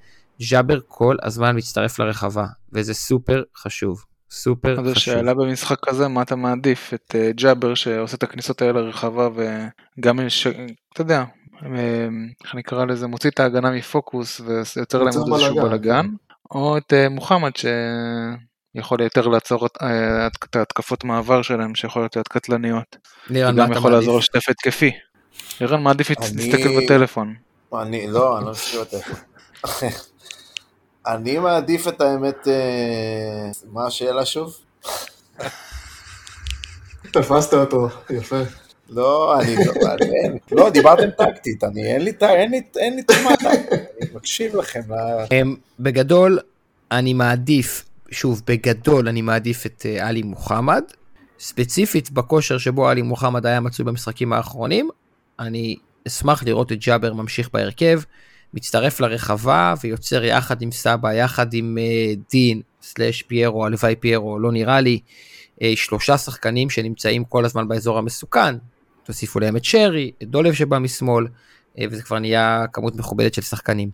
[0.51, 4.05] ג'אבר כל הזמן מצטרף לרחבה, וזה סופר חשוב.
[4.31, 4.87] סופר חשוב.
[4.87, 6.95] אז השאלה במשחק הזה, מה אתה מעדיף?
[6.95, 9.29] את uh, ג'אבר שעושה את הכניסות האלה לרחבה
[9.99, 10.47] וגם יש,
[10.93, 11.25] אתה יודע,
[12.45, 16.07] איך נקרא לזה, מוציא את ההגנה מפוקוס ויוצר להם עוד איזשהו בלאגן,
[16.51, 22.97] או את אה, מוחמד שיכול יותר לעצור אה, את ההתקפות מעבר שלהם שיכולות להיות קטלניות.
[23.31, 23.93] לירן, מה אתה יכול?
[23.93, 24.91] לעזור לשטף התקפי.
[25.61, 27.35] לירן מעדיף להסתכל בטלפון.
[27.81, 29.19] אני, לא, אני לא מסתכל בטלפון.
[31.07, 34.57] אני מעדיף את האמת, אה, מה השאלה שוב?
[37.13, 38.37] תפסת אותו, יפה.
[38.91, 39.73] לא, אני לא,
[40.53, 44.81] לא, דיברתם טקטית, אני, אין לי, אין לי, אין לי תרומה אני מקשיב לכם.
[45.31, 46.39] הם, בגדול,
[46.93, 50.83] אני מעדיף, שוב, בגדול אני מעדיף את אה, עלי מוחמד.
[51.39, 54.89] ספציפית בכושר שבו עלי מוחמד היה מצוי במשחקים האחרונים,
[55.39, 58.01] אני אשמח לראות את ג'אבר ממשיך בהרכב,
[58.55, 64.53] מצטרף לרחבה ויוצר יחד עם סבא, יחד עם אה, דין, סלאש פיירו, הלוואי פיירו, לא
[64.53, 65.01] נראה לי,
[65.63, 68.55] אה, שלושה שחקנים שנמצאים כל הזמן באזור המסוכן.
[69.07, 71.27] תוסיפו להם את שרי, את דולב שבא משמאל,
[71.79, 73.91] אה, וזה כבר נהיה כמות מכובדת של שחקנים.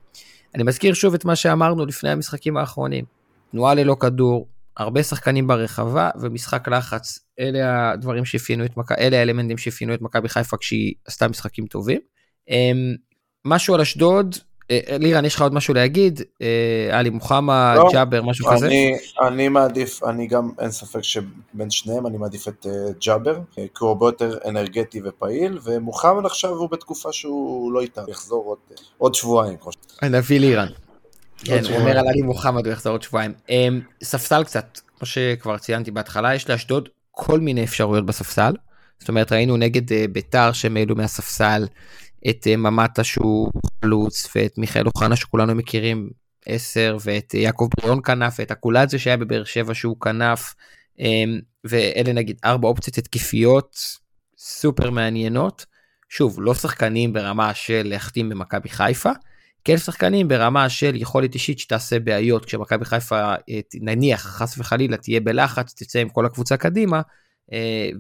[0.55, 3.05] אני מזכיר שוב את מה שאמרנו לפני המשחקים האחרונים.
[3.51, 9.59] תנועה ללא כדור, הרבה שחקנים ברחבה ומשחק לחץ אלה הדברים שאפיינו את מכבי, אלה האלמנטים
[9.59, 12.01] שאפיינו את מכבי חיפה כשהיא עשתה משחקים טובים.
[12.49, 12.95] אמ,
[13.45, 14.37] משהו על אשדוד,
[14.71, 16.21] לירן יש לך עוד משהו להגיד?
[16.43, 18.69] אה, עלי מוחמד, לא, ג'אבר, משהו כזה?
[19.27, 22.67] אני, מעדיף, אני גם, אין ספק שבין שניהם אני מעדיף את
[23.07, 28.11] ג'אבר, אה, כי הוא הרבה יותר אנרגטי ופעיל, ומוחמד עכשיו הוא בתקופה שהוא לא איתנו,
[28.11, 28.59] יחזור עוד,
[28.99, 29.57] עוד שבועיים.
[30.03, 30.69] הנביא לירן.
[31.45, 31.77] כן, הוא.
[31.77, 33.33] אומר על עלי מוחמד הוא יחזור עוד שבועיים.
[33.49, 38.53] אמ, ספסל קצת, כמו שכבר ציינתי בהתחלה, יש לאשדוד כל מיני אפשרויות בספסל.
[38.99, 41.67] זאת אומרת, ראינו נגד אה, ביתר שהם העלו מהספסל
[42.31, 43.51] את אה, ממטה שהוא
[43.85, 46.11] חלוץ, ואת מיכאל אוחנה שכולנו מכירים
[46.47, 50.55] 10, ואת אה, יעקב בריאון כנף, ואת הקולאציה שהיה בבאר שבע שהוא כנף,
[50.99, 53.77] אמ, ואלה נגיד ארבע אופציות התקפיות
[54.39, 55.67] סופר מעניינות.
[56.09, 59.11] שוב, לא שחקנים ברמה של להחתים במכבי חיפה,
[59.65, 65.21] כן שחקנים ברמה של יכולת אישית שתעשה בעיות כשמכבי חיפה אה, נניח חס וחלילה תהיה
[65.21, 67.01] בלחץ תצא עם כל הקבוצה קדימה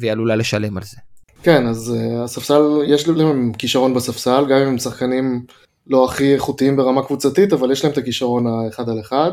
[0.00, 0.96] והיא עלולה לשלם על זה.
[1.42, 5.44] כן, אז uh, הספסל, יש להם כישרון בספסל, גם אם הם שחקנים
[5.86, 9.32] לא הכי איכותיים ברמה קבוצתית, אבל יש להם את הכישרון האחד על אחד,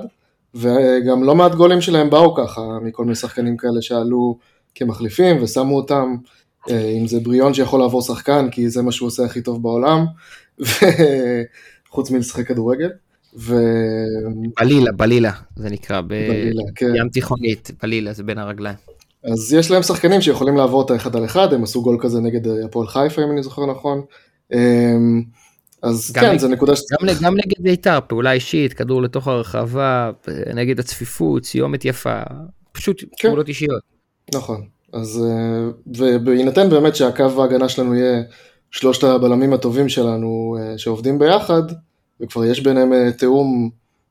[0.55, 4.37] וגם לא מעט גולים שלהם באו ככה, מכל מיני שחקנים כאלה שעלו
[4.75, 6.15] כמחליפים ושמו אותם,
[6.67, 10.05] uh, אם זה בריאון שיכול לעבור שחקן, כי זה מה שהוא עושה הכי טוב בעולם,
[10.59, 12.89] וחוץ מלשחק כדורגל,
[13.37, 13.55] ו...
[14.59, 16.91] בלילה בלילה זה נקרא בלילה, כן.
[16.91, 18.75] בים תיכונית בלילה זה בין הרגליים.
[19.23, 22.47] אז יש להם שחקנים שיכולים לעבור את האחד על אחד, הם עשו גול כזה נגד
[22.47, 24.01] אה, הפועל חיפה אם אני זוכר נכון.
[24.53, 25.23] אמ,
[25.81, 26.81] אז כן, זו נקודה ש...
[26.91, 30.11] גם, גם נגד בית"ר פעולה אישית כדור לתוך הרחבה
[30.53, 32.21] נגד הצפיפות סיומת יפה
[32.71, 33.27] פשוט כן.
[33.27, 33.81] פעולות אישיות.
[34.35, 34.67] נכון.
[34.93, 38.23] אז אה, ובהינתן באמת שהקו ההגנה שלנו יהיה
[38.71, 41.63] שלושת הבלמים הטובים שלנו אה, שעובדים ביחד,
[42.21, 43.69] וכבר יש ביניהם אה, תיאום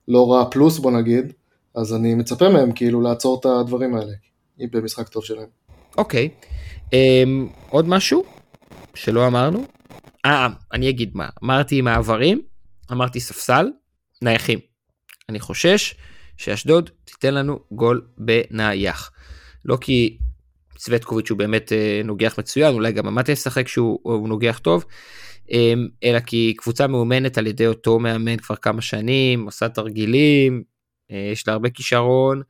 [0.08, 1.32] לא רע פלוס בוא נגיד,
[1.74, 4.12] אז אני מצפה מהם כאילו לעצור את הדברים האלה,
[4.66, 5.48] במשחק טוב שלהם.
[5.96, 6.28] אוקיי.
[6.92, 8.24] אמ, עוד משהו
[8.94, 9.66] שלא אמרנו?
[10.26, 11.28] אה, אני אגיד מה.
[11.44, 12.42] אמרתי מעברים,
[12.92, 13.70] אמרתי ספסל,
[14.22, 14.58] נייחים.
[15.28, 15.94] אני חושש
[16.36, 19.10] שאשדוד תיתן לנו גול בנייח.
[19.64, 20.18] לא כי
[20.78, 24.84] סווטקוביץ' הוא באמת אה, נוגח מצוין, אולי גם אמרתי ישחק שהוא הוא נוגח טוב,
[25.50, 30.62] אמ, אלא כי קבוצה מאומנת על ידי אותו מאמן כבר כמה שנים, עושה תרגילים,
[31.10, 32.42] אה, יש לה הרבה כישרון,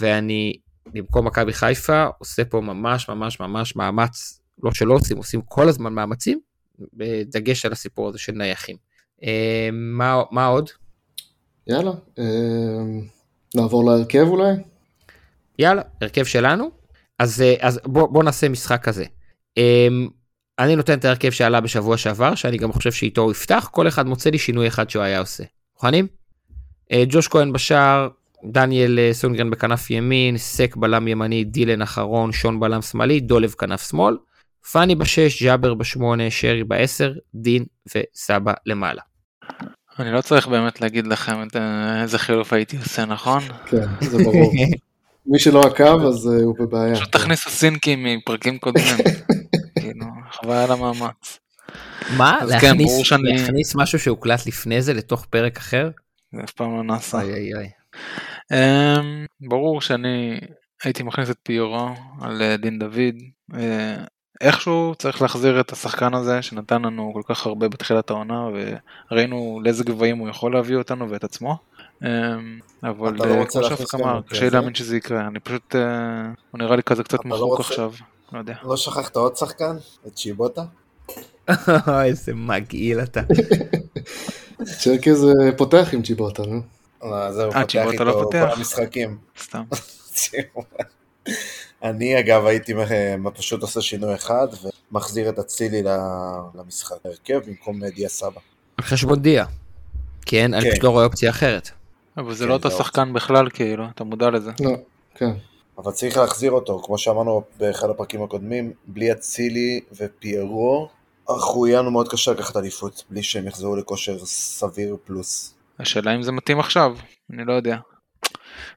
[0.00, 0.52] ואני
[0.86, 5.92] במקום מכבי חיפה עושה פה ממש ממש ממש מאמץ, לא שלא עושים, עושים כל הזמן
[5.92, 6.40] מאמצים,
[6.92, 8.76] בדגש על הסיפור הזה של נייחים.
[9.22, 10.70] אה, מה, מה עוד?
[11.66, 13.06] יאללה, אמ,
[13.54, 14.52] נעבור להרכב אולי?
[15.58, 16.70] יאללה, הרכב שלנו.
[17.18, 19.04] אז, אה, אז בוא, בוא נעשה משחק כזה.
[19.56, 20.08] אמ,
[20.58, 24.06] אני נותן את ההרכב שעלה בשבוע שעבר, שאני גם חושב שאיתו הוא יפתח, כל אחד
[24.06, 25.44] מוצא לי שינוי אחד שהוא היה עושה.
[25.74, 26.06] מוכנים?
[26.92, 28.08] אה, ג'וש כהן בשער,
[28.44, 33.90] דניאל אה, סונגרן בכנף ימין, סק בלם ימני, דילן אחרון, שון בלם שמאלי, דולב כנף
[33.90, 34.16] שמאל,
[34.72, 39.02] פאני בשש, ג'אבר בשמונה, שרי בעשר, דין וסבא למעלה.
[39.98, 43.40] אני לא צריך באמת להגיד לכם את, אה, איזה חילוף הייתי עושה, נכון?
[43.66, 44.52] כן, זה ברור.
[45.26, 46.94] מי שלא עקב אז אה, הוא בבעיה.
[46.94, 48.96] פשוט תכניסו סינקים מפרקים קודמים.
[49.80, 51.38] כאילו, חבל על המאמץ.
[52.16, 52.38] מה?
[52.60, 52.76] כן,
[53.22, 55.90] להכניס משהו שהוקלט לפני זה לתוך פרק אחר?
[56.32, 57.22] זה אף פעם לא נעשה.
[57.22, 57.68] אוי אוי אוי.
[58.52, 60.40] אמ, ברור שאני
[60.84, 61.88] הייתי מכניס את פיורו
[62.20, 63.14] על אה, דין דוד.
[63.54, 63.96] אה,
[64.40, 68.48] איכשהו צריך להחזיר את השחקן הזה שנתן לנו כל כך הרבה בתחילת העונה
[69.10, 71.56] וראינו לאיזה גבהים הוא יכול להביא אותנו ואת עצמו.
[72.02, 74.50] אמ, אבל לא רוצה כמו שאפק גם אמר, קשה?
[74.50, 75.80] להאמין שזה יקרה, אני פשוט, אה,
[76.50, 77.62] הוא נראה לי כזה קצת לא מחוק רוצה?
[77.62, 77.92] עכשיו,
[78.32, 78.54] לא יודע.
[78.62, 79.76] לא שכחת עוד שחקן?
[80.06, 80.62] את שיבוטה?
[82.04, 83.20] איזה מגעיל אתה.
[84.64, 86.75] צ'רקי זה פותח עם צ'יבוטה, נו.
[87.04, 88.38] אה, זהו, אה, פותח איתו לא כל?
[88.38, 89.18] המשחקים.
[89.42, 89.62] סתם.
[91.82, 92.72] אני אגב הייתי
[93.18, 94.48] מ- פשוט עושה שינוי אחד
[94.92, 95.88] ומחזיר את אצילי ל-
[96.54, 98.40] למשחק הרכב במקום דיה סבא.
[98.76, 99.44] על חשבון דיה.
[100.26, 100.70] כן, אני כן.
[100.70, 101.70] פשוט לא רואה אופציה אחרת.
[102.16, 104.50] אבל זה כן, לא אותו זה שחקן בכלל כאילו, אתה מודע לזה.
[104.60, 104.70] לא,
[105.14, 105.30] כן.
[105.78, 110.88] אבל צריך להחזיר אותו, כמו שאמרנו באחד הפרקים הקודמים, בלי אצילי ופיירו,
[111.30, 115.54] אנחנו יהיה לנו מאוד קשה לקחת אליפות, בלי שהם יחזרו לכושר סביר פלוס.
[115.80, 116.96] השאלה אם זה מתאים עכשיו,
[117.32, 117.76] אני לא יודע.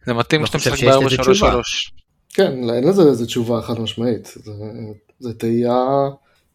[0.05, 1.33] זה מתאים כשאתה משחק שיש לזה ב-4-3-3.
[1.33, 1.61] תשובה.
[2.33, 4.51] כן, אין לזה איזה תשובה חד משמעית, זה,
[5.19, 5.85] זה תהייה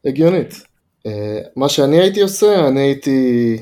[0.05, 0.63] הגיונית.
[1.07, 3.57] אה, מה שאני הייתי עושה, אני הייתי,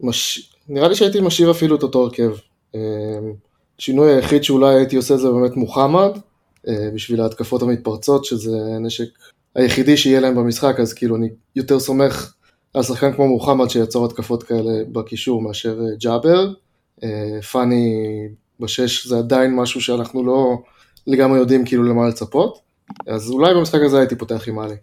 [0.00, 0.50] מש...
[0.68, 2.30] נראה לי שהייתי משאיר אפילו את אותו הרכב.
[2.74, 2.80] אה,
[3.78, 6.10] השינוי היחיד שאולי הייתי עושה זה באמת מוחמד,
[6.68, 9.08] אה, בשביל ההתקפות המתפרצות, שזה הנשק
[9.54, 12.32] היחידי שיהיה להם במשחק, אז כאילו אני יותר סומך
[12.76, 16.52] על שחקן כמו מוחמד שיצור התקפות כאלה בקישור מאשר אה, ג'אבר.
[17.04, 17.94] אה, פאני
[18.60, 20.62] בשש זה עדיין משהו שאנחנו לא
[21.06, 22.58] לגמרי יודעים כאילו למה לצפות.
[23.06, 24.74] אז אולי במשחק הזה הייתי פותח עם עלי.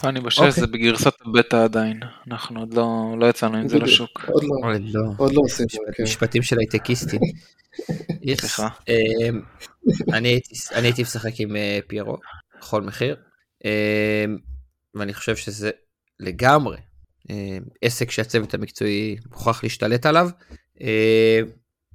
[0.00, 0.52] פאני בשש אוקיי.
[0.52, 3.78] זה בגרסת הבטא עדיין, אנחנו עוד לא לא יצאנו עם זה.
[3.78, 4.24] לשוק.
[4.28, 5.00] עוד לא, אוי, לא.
[5.16, 6.02] עוד לא עושים, כן.
[6.02, 7.20] משפטים של הייטקיסטים.
[8.40, 8.68] סליחה.
[8.88, 9.40] אמ,
[10.12, 10.40] אני
[10.74, 12.16] הייתי- משחק עם אה, פיירו,
[12.58, 13.16] בכל מחיר,
[13.64, 13.70] אמ,
[14.94, 15.70] ואני חושב שזה
[16.20, 16.76] לגמרי
[17.82, 20.28] עסק שהצוות המקצועי מוכרח להשתלט עליו.
[20.80, 20.86] אמ,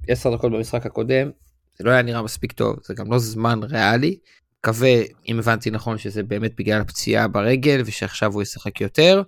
[0.08, 1.30] עשר דקות במשחק הקודם,
[1.78, 4.18] זה לא היה נראה מספיק טוב, זה גם לא זמן ריאלי.
[4.58, 9.22] מקווה, אם הבנתי נכון, שזה באמת בגלל הפציעה ברגל ושעכשיו הוא ישחק יותר.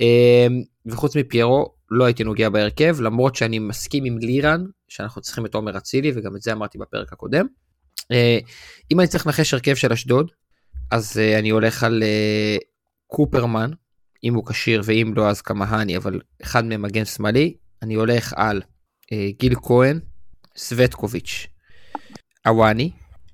[0.00, 5.54] אמ, וחוץ מפיירו, לא הייתי נוגע בהרכב, למרות שאני מסכים עם לירן, שאנחנו צריכים את
[5.54, 7.46] עומר אצילי, וגם את זה אמרתי בפרק הקודם.
[8.12, 8.38] אה,
[8.92, 10.30] אם אני צריך לנחש הרכב של אשדוד,
[10.90, 12.56] אז אה, אני הולך על אה,
[13.06, 13.70] קופרמן,
[14.24, 17.54] אם הוא כשיר, ואם לא אז כמהני, אבל אחד מהם מגן שמאלי.
[17.82, 18.62] אני הולך על
[19.12, 19.98] אה, גיל כהן,
[20.56, 21.46] סווטקוביץ',
[22.46, 22.90] עוואני,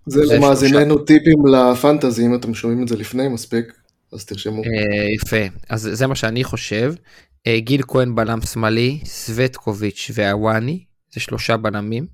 [0.07, 3.73] זה למאזיננו טיפים לפנטזי, אם אתם שומעים את זה לפני מספיק,
[4.13, 4.63] אז תרשמו.
[4.63, 6.95] אה, יפה, אז זה מה שאני חושב.
[7.47, 12.07] אה, גיל כהן בלם שמאלי, סווטקוביץ' ועוואני, זה שלושה בלמים.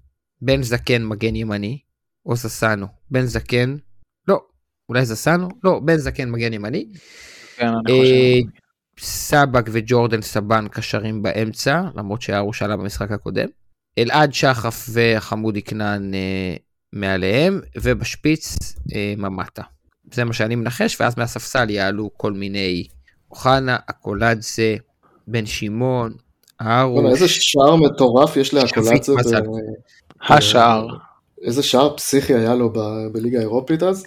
[0.43, 1.79] בן זקן מגן ימני,
[2.27, 2.87] או זסנו.
[3.11, 3.77] בן זקן,
[4.29, 4.41] לא,
[4.89, 5.49] אולי זסנו?
[5.65, 6.87] לא, בן זקן מגן ימני.
[7.57, 8.66] כן, אני אה, חושב.
[9.01, 13.49] סבק וג'ורדן סבן קשרים באמצע, למרות שהרוש עלה במשחק הקודם.
[13.99, 16.57] אלעד שחף וחמודי כנען אה,
[16.93, 18.57] מעליהם, ובשפיץ
[18.95, 19.63] אה, ממטה.
[20.13, 22.87] זה מה שאני מנחש, ואז מהספסל יעלו כל מיני
[23.31, 24.77] אוחנה, אקולדזה,
[25.27, 26.13] בן שמעון,
[26.61, 27.13] בוא'נה, הרוש.
[27.13, 28.55] איזה שער מטורף יש
[29.19, 29.43] מזל.
[30.29, 30.89] השער.
[31.43, 34.07] איזה שער פסיכי היה לו ב- בליגה האירופית אז.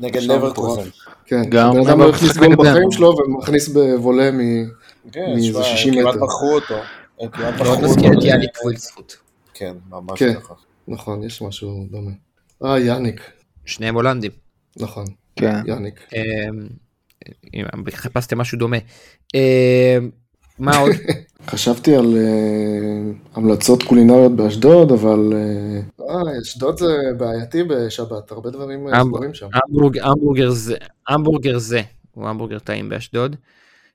[0.00, 0.88] נגד לברקוזן.
[1.24, 2.64] כן, גם בן אדם לא הכניס גול נגדנו.
[2.64, 4.38] בחיים שלו ומכניס בוולה מ...
[5.12, 6.24] כן, מאיזה שמע, 60 כמעט מטר.
[6.24, 6.74] מכרו אותו.
[7.32, 7.88] כמעט מכרו מאוד אותו.
[7.88, 9.12] מזכיר את יאניק וילספוט.
[9.54, 10.34] כן, ממש כן.
[10.34, 10.54] ככה.
[10.88, 12.10] נכון, יש משהו דומה.
[12.64, 13.30] אה, יאניק,
[13.64, 14.30] שניהם הולנדים.
[14.76, 15.04] נכון,
[15.36, 15.54] כן.
[15.66, 16.00] יאניק.
[17.64, 18.76] אמ, חיפשתם משהו דומה.
[19.34, 20.10] אמ,
[20.58, 20.92] מה עוד?
[21.50, 25.32] חשבתי על אה, המלצות קולינריות באשדוד, אבל...
[26.08, 26.86] אה, אה, אשדוד זה
[27.18, 29.48] בעייתי בשבת, הרבה דברים אה, סגורים שם.
[29.54, 30.76] המבורג- המבורגר זה,
[31.08, 31.80] המבורגר זה,
[32.14, 33.36] הוא המבורגר טעים באשדוד.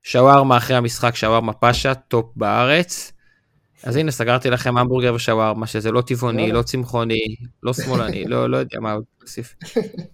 [0.04, 3.12] שווארמה אחרי המשחק, שווארמה פאשה, top בארץ.
[3.84, 6.52] אז הנה, סגרתי לכם המבורגר ושווארמה, שזה לא טבעוני.
[6.52, 9.56] לא צמחוני, לא שמאלני, לא לא יודע מה עוד להוסיף.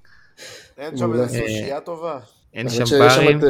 [0.78, 1.14] אין שם.
[1.14, 2.20] איזה סושייה טובה.
[2.54, 3.40] אין שם שיש שם ברים.
[3.40, 3.50] את אה,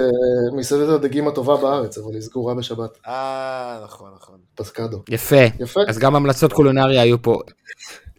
[0.58, 4.36] מסעדת הדגים הטובה בארץ, אבל היא סגורה בשבת, אה, נכון, נכון.
[4.56, 5.04] פסקדו.
[5.10, 5.80] יפה, יפה.
[5.88, 7.40] אז גם המלצות קולינריה היו פה.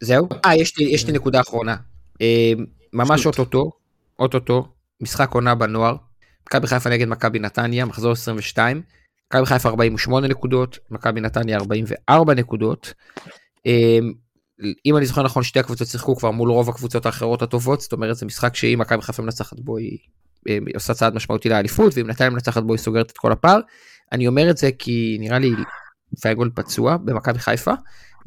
[0.01, 0.29] זהו?
[0.45, 1.77] אה, יש לי, יש לי נקודה אחרונה.
[2.21, 2.53] אה,
[2.93, 3.27] ממש.
[3.27, 3.73] אוטוטו,
[4.19, 4.69] אוטוטו,
[5.01, 5.97] משחק עונה בנוער.
[6.47, 8.83] מכבי חיפה נגד מכבי נתניה, מחזור 22.
[9.27, 12.95] מכבי חיפה 48 נקודות, מכבי נתניה 44 נקודות.
[13.67, 13.99] אה,
[14.87, 18.17] אם אני זוכר נכון, שתי הקבוצות שיחקו כבר מול רוב הקבוצות האחרות הטובות, זאת אומרת
[18.17, 19.83] זה משחק שאם מכבי חיפה מנצחת בו אה,
[20.47, 23.61] היא עושה צעד משמעותי לאליפות, ואם נתניה מנצחת בו היא סוגרת את כל הפער.
[24.13, 25.51] אני אומר את זה כי נראה לי
[26.21, 27.73] פייגול פצוע במכבי חיפה,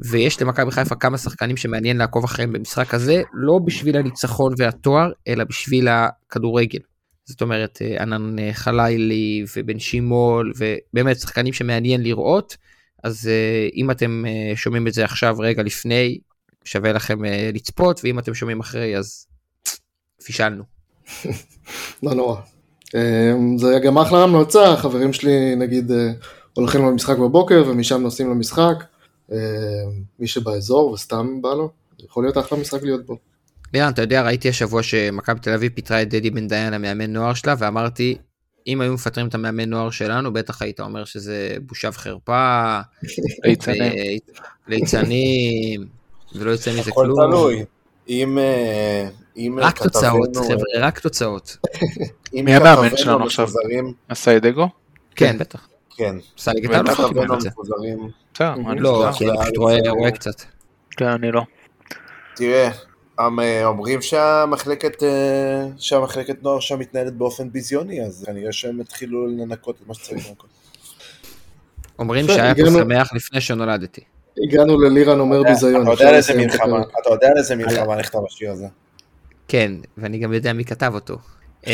[0.00, 5.44] ויש למכבי חיפה כמה שחקנים שמעניין לעקוב אחריהם במשחק הזה, לא בשביל הניצחון והתואר, אלא
[5.44, 6.78] בשביל הכדורגל.
[7.24, 12.56] זאת אומרת, אה, ענן אה, חלילי ובן שימול, ובאמת שחקנים שמעניין לראות,
[13.04, 16.18] אז אה, אם אתם שומעים את זה עכשיו רגע לפני,
[16.64, 17.18] שווה לכם
[17.54, 19.26] לצפות, ואם אתם שומעים אחרי, אז
[20.24, 20.64] פישלנו.
[22.02, 22.40] לא נורא.
[23.56, 25.90] זה גם אחלה המלצה, החברים שלי נגיד
[26.54, 28.84] הולכים למשחק בבוקר ומשם נוסעים למשחק.
[29.32, 29.36] אה,
[30.18, 31.70] מי שבאזור וסתם בא לו,
[32.04, 33.16] יכול להיות אחלה משחק להיות בו.
[33.74, 37.34] לירן, אתה יודע, ראיתי השבוע שמכבי תל אביב פיטרה את דדי בן דיין, המאמן נוער
[37.34, 38.16] שלה, ואמרתי,
[38.66, 42.80] אם היו מפטרים את המאמן נוער שלנו, בטח היית אומר שזה בושה וחרפה,
[43.44, 43.92] ליצנים.
[43.92, 45.86] ו- ליצנים,
[46.34, 47.30] ולא יוצא מזה הכל כלום.
[47.30, 47.64] תלוי.
[48.08, 48.38] אם...
[48.38, 51.56] אה, אם רק תוצאות, חבר'ה, רק תוצאות.
[52.32, 53.44] מי המאמן שלנו עכשיו?
[53.44, 54.68] מפוזרים- הסיידגו?
[55.16, 55.68] כן, בטח.
[55.96, 56.16] כן.
[56.54, 57.50] ליגת אם האלופות כתבינו קיבל את זה.
[58.76, 59.12] לא?
[59.12, 60.42] כי אני פשוט רואה קצת.
[60.90, 61.42] כן, אני לא.
[62.36, 62.70] תראה,
[63.18, 69.26] הם, אה, אומרים שהמחלקת, אה, שהמחלקת נוער שם מתנהלת באופן ביזיוני, אז כנראה שהם התחילו
[69.26, 70.50] לנקות את מה שצריך לנקות.
[71.98, 74.00] אומרים שהיה פה שמח לפני שנולדתי.
[74.44, 75.82] הגענו ללירן אומר ביזיון.
[75.82, 76.94] אתה יודע על איזה מלחמה, הפרק.
[77.00, 78.66] אתה יודע על איזה מלחמה נכתב השיר הזה.
[79.48, 81.18] כן, ואני גם יודע מי כתב אותו.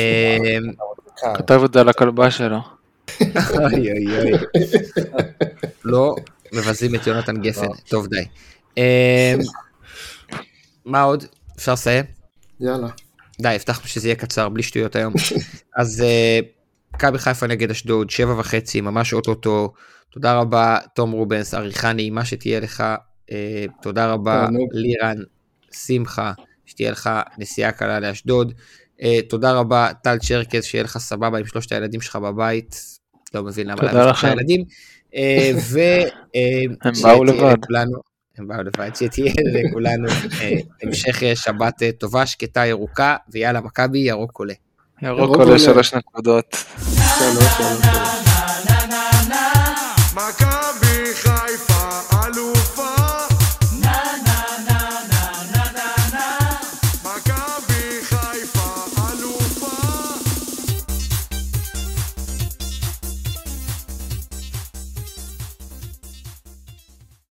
[1.21, 1.35] קר.
[1.35, 2.59] כתב את זה על הכלבה שלו.
[3.55, 4.38] אוי אוי אוי.
[5.85, 6.14] לא
[6.53, 8.25] מבזים את יונתן גפן, טוב די.
[8.77, 8.83] אמ,
[10.85, 11.25] מה עוד?
[11.57, 12.05] אפשר לסיים?
[12.61, 12.88] יאללה.
[13.40, 15.14] די, הבטחנו שזה יהיה קצר, בלי שטויות היום.
[15.81, 16.40] אז אה,
[16.94, 19.73] מכבי חיפה נגד אשדוד, שבע וחצי, ממש אוטוטו.
[20.11, 22.85] תודה רבה, תום רובנס, עריכה נעימה שתהיה לך.
[23.31, 24.68] אה, תודה רבה, תענוג.
[24.73, 25.16] לירן,
[25.73, 26.33] שמחה,
[26.66, 28.53] שתהיה לך נסיעה קלה לאשדוד.
[29.03, 33.00] אה, תודה רבה, טל צ'רקס, שיהיה לך סבבה עם שלושת הילדים שלך בבית.
[33.35, 34.29] לא מבין למה שלושה לכם.
[34.29, 34.64] ילדים.
[35.61, 35.81] ו...
[36.85, 37.57] הם שתהיה באו לבד.
[38.38, 40.09] הם באו לבד, שתהיה לכולנו
[40.40, 44.55] אה, המשך אה, שבת אה, טובה, שקטה, ירוקה, ויאללה, מכבי, ירוק עולה.
[45.03, 45.59] ירוק עולה עולה.
[45.59, 46.57] שלוש נקודות.
[46.79, 48.30] שלוש, שלוש, שלוש.